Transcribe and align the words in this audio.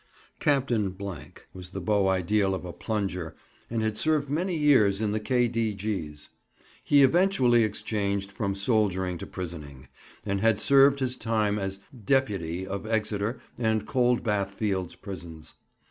Captain— 0.39 0.97
was 1.53 1.69
the 1.69 1.79
beau 1.79 2.07
ideal 2.07 2.55
of 2.55 2.65
a 2.65 2.73
plunger, 2.73 3.35
and 3.69 3.83
had 3.83 3.95
served 3.95 4.31
many 4.31 4.57
years 4.57 4.99
in 4.99 5.11
the 5.11 5.19
K.D.G.'s. 5.19 6.29
He 6.83 7.03
eventually 7.03 7.63
exchanged 7.63 8.31
from 8.31 8.55
soldiering 8.55 9.19
to 9.19 9.27
"prisoning," 9.27 9.89
and 10.25 10.41
had 10.41 10.59
served 10.59 11.01
his 11.01 11.15
time 11.15 11.59
as 11.59 11.77
"Deputy" 12.03 12.65
of 12.65 12.87
Exeter 12.87 13.39
and 13.59 13.85
Cold 13.85 14.23
Bath 14.23 14.53
Fields 14.53 14.95
prisons. 14.95 15.53